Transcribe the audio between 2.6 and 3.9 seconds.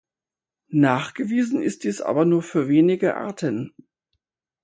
wenige Arten.